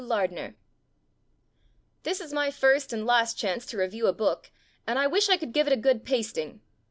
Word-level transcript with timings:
Lardner 0.03 0.55
r[IS 2.03 2.21
is 2.21 2.33
my 2.33 2.49
first 2.49 2.91
and 2.91 3.05
last 3.05 3.37
chance 3.37 3.67
to 3.67 3.77
review 3.77 4.07
a 4.07 4.13
book 4.13 4.49
and 4.87 4.97
I 4.97 5.05
wish 5.05 5.29
I 5.29 5.37
could 5.37 5.53
give 5.53 5.67
it 5.67 5.73
a 5.73 5.77
good 5.77 6.03
pasting. 6.05 6.61